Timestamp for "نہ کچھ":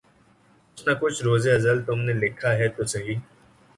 0.87-1.19